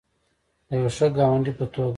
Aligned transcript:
د 0.67 0.69
یو 0.81 0.89
ښه 0.95 1.07
ګاونډي 1.17 1.51
په 1.57 1.65
توګه. 1.73 1.89